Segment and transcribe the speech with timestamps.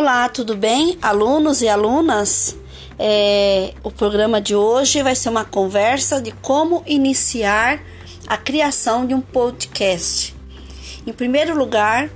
[0.00, 2.54] Olá, tudo bem, alunos e alunas?
[2.96, 7.82] É, o programa de hoje vai ser uma conversa de como iniciar
[8.24, 10.36] a criação de um podcast.
[11.04, 12.08] Em primeiro lugar,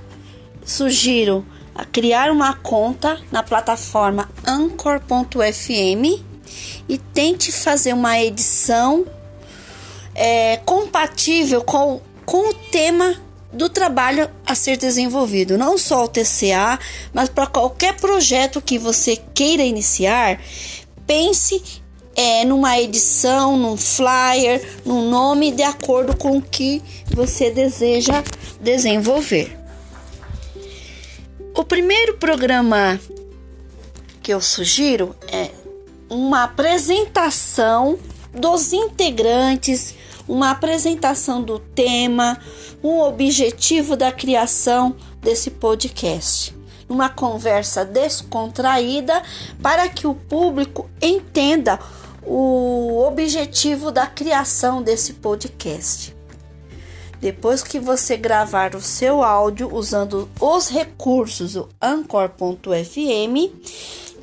[0.63, 6.23] sugiro a criar uma conta na plataforma anchor.fm
[6.87, 9.05] e tente fazer uma edição
[10.15, 13.17] é, compatível com, com o tema
[13.53, 16.79] do trabalho a ser desenvolvido, não só o TCA,
[17.13, 20.41] mas para qualquer projeto que você queira iniciar,
[21.05, 21.61] pense
[22.15, 26.81] é, numa edição, num flyer, num nome de acordo com o que
[27.13, 28.23] você deseja
[28.59, 29.57] desenvolver.
[31.55, 32.99] O primeiro programa
[34.21, 35.51] que eu sugiro é
[36.09, 37.99] uma apresentação
[38.33, 39.93] dos integrantes,
[40.27, 42.39] uma apresentação do tema,
[42.83, 46.55] um objetivo da criação desse podcast.
[46.87, 49.21] Uma conversa descontraída
[49.61, 51.79] para que o público entenda
[52.25, 56.15] o objetivo da criação desse podcast.
[57.19, 63.49] Depois que você gravar o seu áudio usando os recursos do Anchor.fm,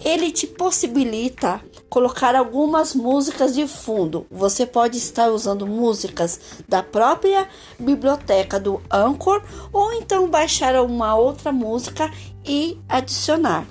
[0.05, 4.25] ele te possibilita colocar algumas músicas de fundo.
[4.31, 11.51] Você pode estar usando músicas da própria biblioteca do Anchor ou então baixar uma outra
[11.51, 12.09] música
[12.47, 13.67] e adicionar.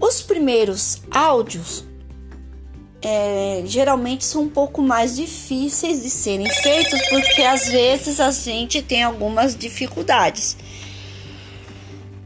[0.00, 1.84] Os primeiros áudios
[3.02, 8.80] é, geralmente são um pouco mais difíceis de serem feitos porque às vezes a gente
[8.80, 10.56] tem algumas dificuldades.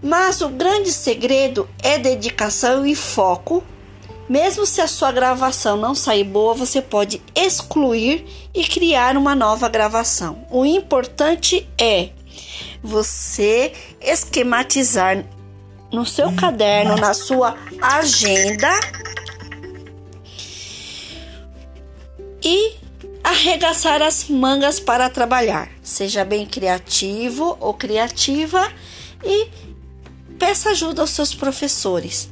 [0.00, 3.64] Mas o grande segredo é dedicação e foco.
[4.28, 9.68] Mesmo se a sua gravação não sair boa, você pode excluir e criar uma nova
[9.68, 10.46] gravação.
[10.50, 12.10] O importante é
[12.82, 15.24] você esquematizar
[15.90, 18.68] no seu caderno, na sua agenda
[22.42, 22.74] e
[23.24, 25.70] arregaçar as mangas para trabalhar.
[25.83, 28.70] Seja bem criativo ou criativa
[29.24, 29.48] e
[30.38, 32.30] peça ajuda aos seus professores.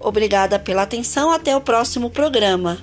[0.00, 2.78] Obrigada pela atenção, até o próximo programa.